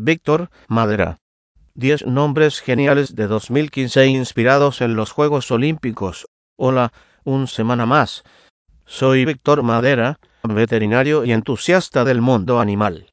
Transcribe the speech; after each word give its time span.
Víctor 0.00 0.48
Madera. 0.68 1.18
10 1.74 2.06
nombres 2.06 2.60
geniales 2.60 3.16
de 3.16 3.26
2015 3.26 4.06
inspirados 4.06 4.80
en 4.80 4.94
los 4.94 5.10
Juegos 5.10 5.50
Olímpicos. 5.50 6.28
Hola, 6.56 6.92
un 7.24 7.48
semana 7.48 7.84
más. 7.84 8.22
Soy 8.84 9.24
Víctor 9.24 9.64
Madera, 9.64 10.20
veterinario 10.44 11.24
y 11.24 11.32
entusiasta 11.32 12.04
del 12.04 12.20
mundo 12.20 12.60
animal. 12.60 13.10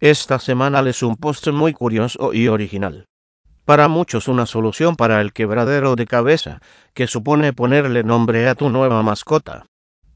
Esta 0.00 0.38
semana 0.38 0.82
les 0.82 1.02
un 1.02 1.16
postre 1.16 1.52
muy 1.52 1.72
curioso 1.72 2.34
y 2.34 2.48
original. 2.48 3.06
Para 3.64 3.88
muchos 3.88 4.28
una 4.28 4.44
solución 4.44 4.96
para 4.96 5.22
el 5.22 5.32
quebradero 5.32 5.96
de 5.96 6.06
cabeza, 6.06 6.60
que 6.92 7.06
supone 7.06 7.54
ponerle 7.54 8.04
nombre 8.04 8.50
a 8.50 8.54
tu 8.54 8.68
nueva 8.68 9.02
mascota. 9.02 9.64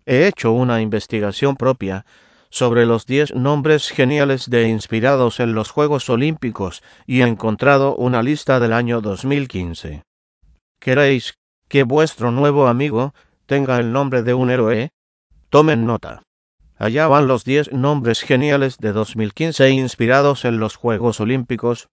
He 0.04 0.26
hecho 0.26 0.52
una 0.52 0.82
investigación 0.82 1.56
propia 1.56 2.04
sobre 2.52 2.84
los 2.84 3.06
10 3.06 3.34
nombres 3.34 3.88
geniales 3.88 4.50
de 4.50 4.68
inspirados 4.68 5.40
en 5.40 5.54
los 5.54 5.70
Juegos 5.70 6.10
Olímpicos 6.10 6.82
y 7.06 7.22
he 7.22 7.26
encontrado 7.26 7.96
una 7.96 8.22
lista 8.22 8.60
del 8.60 8.74
año 8.74 9.00
2015. 9.00 10.02
¿Queréis 10.78 11.38
que 11.68 11.82
vuestro 11.82 12.30
nuevo 12.30 12.66
amigo 12.66 13.14
tenga 13.46 13.78
el 13.78 13.90
nombre 13.90 14.22
de 14.22 14.34
un 14.34 14.50
héroe? 14.50 14.90
Tomen 15.48 15.86
nota. 15.86 16.24
Allá 16.76 17.08
van 17.08 17.26
los 17.26 17.44
10 17.44 17.72
nombres 17.72 18.20
geniales 18.20 18.76
de 18.76 18.92
2015 18.92 19.70
inspirados 19.70 20.44
en 20.44 20.58
los 20.58 20.76
Juegos 20.76 21.20
Olímpicos. 21.20 21.88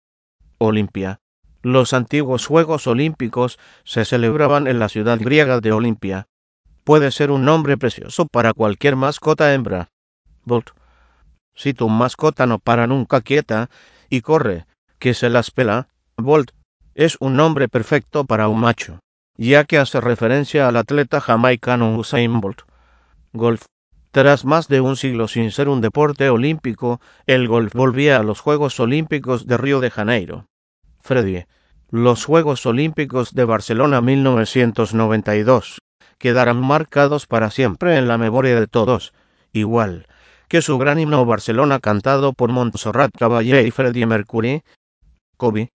Olimpia. 0.58 1.22
Los 1.62 1.94
antiguos 1.94 2.46
Juegos 2.46 2.86
Olímpicos 2.86 3.60
se 3.86 4.04
celebraban 4.04 4.68
en 4.68 4.80
la 4.80 4.90
ciudad 4.90 5.20
griega 5.20 5.62
de 5.62 5.72
Olimpia. 5.72 6.28
Puede 6.84 7.12
ser 7.12 7.32
un 7.32 7.46
nombre 7.46 7.78
precioso 7.78 8.26
para 8.26 8.52
cualquier 8.52 8.98
mascota 8.98 9.54
hembra. 9.54 9.90
Si 11.56 11.74
tu 11.74 11.90
mascota 11.90 12.46
no 12.46 12.60
para 12.60 12.88
nunca 12.88 13.22
quieta 13.22 13.70
y 14.10 14.22
corre, 14.22 14.66
que 14.98 15.14
se 15.14 15.30
las 15.30 15.52
pela, 15.52 15.88
Bolt 16.18 16.52
es 16.96 17.18
un 17.20 17.36
nombre 17.36 17.68
perfecto 17.68 18.26
para 18.26 18.48
un 18.48 18.60
macho, 18.60 19.00
ya 19.38 19.64
que 19.66 19.78
hace 19.78 20.02
referencia 20.02 20.68
al 20.68 20.78
atleta 20.78 21.22
jamaicano 21.22 21.98
Usain 21.98 22.42
Bolt. 22.42 22.62
Golf. 23.34 23.66
Tras 24.12 24.44
más 24.44 24.68
de 24.68 24.82
un 24.82 24.96
siglo 24.96 25.28
sin 25.28 25.52
ser 25.52 25.70
un 25.70 25.82
deporte 25.82 26.30
olímpico, 26.30 27.00
el 27.28 27.48
golf 27.48 27.74
volvía 27.74 28.18
a 28.18 28.24
los 28.24 28.40
Juegos 28.40 28.80
Olímpicos 28.80 29.46
de 29.46 29.58
Río 29.58 29.80
de 29.82 29.92
Janeiro. 29.92 30.46
Freddy. 31.02 31.46
Los 31.92 32.26
Juegos 32.26 32.66
Olímpicos 32.66 33.34
de 33.34 33.46
Barcelona 33.46 34.02
1992 34.02 35.80
quedarán 36.18 36.62
marcados 36.62 37.28
para 37.28 37.52
siempre 37.52 37.98
en 37.98 38.08
la 38.08 38.18
memoria 38.18 38.60
de 38.60 38.68
todos, 38.68 39.14
igual 39.54 40.06
que 40.50 40.64
su 40.64 40.80
gran 40.80 41.00
himno 41.00 41.24
Barcelona 41.26 41.80
cantado 41.80 42.34
por 42.34 42.52
Montserrat 42.52 43.12
Caballé 43.16 43.68
y 43.68 43.72
Freddie 43.72 44.08
Mercury. 44.08 44.64
Kobe. 45.38 45.72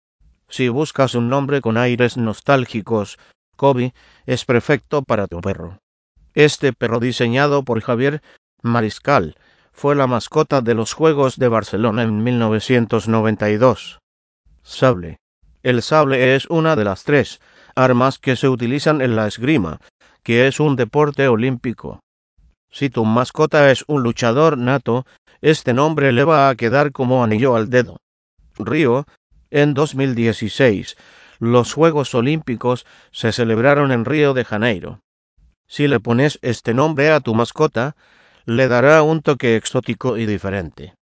Si 0.48 0.68
buscas 0.68 1.14
un 1.14 1.28
nombre 1.28 1.60
con 1.60 1.76
aires 1.76 2.16
nostálgicos, 2.16 3.18
Kobe 3.56 3.94
es 4.26 4.44
perfecto 4.44 5.02
para 5.02 5.28
tu 5.28 5.40
perro. 5.40 5.78
Este 6.34 6.72
perro 6.72 6.98
diseñado 6.98 7.62
por 7.62 7.80
Javier 7.80 8.20
Mariscal 8.62 9.36
fue 9.72 9.94
la 9.94 10.08
mascota 10.08 10.60
de 10.60 10.74
los 10.74 10.92
Juegos 10.92 11.36
de 11.38 11.48
Barcelona 11.48 12.02
en 12.02 12.24
1992. 12.24 14.00
Sable. 14.64 15.18
El 15.62 15.82
sable 15.82 16.34
es 16.34 16.46
una 16.50 16.74
de 16.74 16.84
las 16.84 17.04
tres 17.04 17.40
armas 17.76 18.18
que 18.18 18.34
se 18.34 18.48
utilizan 18.48 19.00
en 19.00 19.14
la 19.14 19.28
esgrima, 19.28 19.78
que 20.24 20.48
es 20.48 20.58
un 20.58 20.74
deporte 20.74 21.28
olímpico. 21.28 22.00
Si 22.74 22.90
tu 22.90 23.04
mascota 23.04 23.70
es 23.70 23.84
un 23.86 24.02
luchador 24.02 24.58
nato, 24.58 25.06
este 25.40 25.72
nombre 25.72 26.10
le 26.10 26.24
va 26.24 26.48
a 26.48 26.56
quedar 26.56 26.90
como 26.90 27.22
anillo 27.22 27.54
al 27.54 27.70
dedo. 27.70 28.00
Río, 28.58 29.06
en 29.50 29.74
2016, 29.74 30.96
los 31.38 31.72
Juegos 31.72 32.16
Olímpicos 32.16 32.84
se 33.12 33.30
celebraron 33.30 33.92
en 33.92 34.04
Río 34.04 34.34
de 34.34 34.44
Janeiro. 34.44 34.98
Si 35.68 35.86
le 35.86 36.00
pones 36.00 36.40
este 36.42 36.74
nombre 36.74 37.12
a 37.12 37.20
tu 37.20 37.32
mascota, 37.36 37.94
le 38.44 38.66
dará 38.66 39.04
un 39.04 39.22
toque 39.22 39.54
exótico 39.54 40.16
y 40.16 40.26
diferente. 40.26 40.96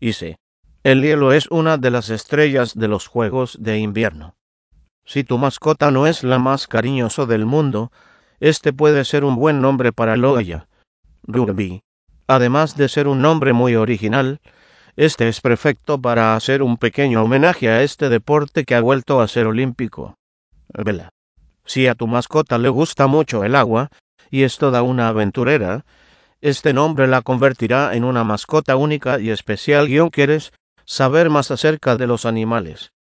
Y 0.00 0.14
sí, 0.14 0.36
el 0.84 1.02
hielo 1.02 1.34
es 1.34 1.48
una 1.48 1.76
de 1.76 1.90
las 1.90 2.08
estrellas 2.08 2.72
de 2.74 2.88
los 2.88 3.06
Juegos 3.06 3.58
de 3.60 3.78
invierno. 3.78 4.36
Si 5.04 5.22
tu 5.22 5.36
mascota 5.36 5.90
no 5.90 6.06
es 6.06 6.24
la 6.24 6.38
más 6.38 6.66
cariñoso 6.66 7.26
del 7.26 7.44
mundo, 7.44 7.92
este 8.40 8.72
puede 8.72 9.04
ser 9.04 9.24
un 9.24 9.36
buen 9.36 9.60
nombre 9.60 9.92
para 9.92 10.16
Loya. 10.16 10.66
Además 12.26 12.76
de 12.76 12.88
ser 12.88 13.08
un 13.08 13.22
nombre 13.22 13.52
muy 13.52 13.74
original, 13.74 14.40
este 14.96 15.28
es 15.28 15.40
perfecto 15.40 16.00
para 16.00 16.36
hacer 16.36 16.62
un 16.62 16.76
pequeño 16.76 17.22
homenaje 17.22 17.68
a 17.68 17.82
este 17.82 18.08
deporte 18.08 18.64
que 18.64 18.74
ha 18.74 18.80
vuelto 18.80 19.20
a 19.20 19.28
ser 19.28 19.46
olímpico. 19.46 20.16
Vela. 20.68 21.10
Si 21.64 21.86
a 21.86 21.94
tu 21.94 22.06
mascota 22.06 22.58
le 22.58 22.68
gusta 22.68 23.06
mucho 23.06 23.44
el 23.44 23.54
agua, 23.54 23.90
y 24.30 24.42
es 24.42 24.58
toda 24.58 24.82
una 24.82 25.08
aventurera, 25.08 25.84
este 26.40 26.72
nombre 26.72 27.06
la 27.06 27.22
convertirá 27.22 27.94
en 27.94 28.04
una 28.04 28.24
mascota 28.24 28.76
única 28.76 29.20
y 29.20 29.30
especial. 29.30 29.88
Guión 29.88 30.10
quieres 30.10 30.52
saber 30.84 31.30
más 31.30 31.50
acerca 31.50 31.96
de 31.96 32.06
los 32.06 32.24
animales. 32.24 32.92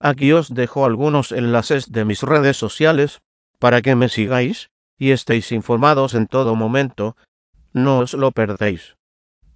Aquí 0.00 0.32
os 0.32 0.54
dejo 0.54 0.84
algunos 0.84 1.32
enlaces 1.32 1.90
de 1.90 2.04
mis 2.04 2.22
redes 2.22 2.56
sociales 2.56 3.20
para 3.58 3.82
que 3.82 3.96
me 3.96 4.08
sigáis 4.08 4.70
y 4.96 5.10
estéis 5.10 5.50
informados 5.52 6.14
en 6.14 6.26
todo 6.26 6.54
momento 6.54 7.16
no 7.72 8.00
os 8.00 8.14
lo 8.14 8.32
perdéis. 8.32 8.97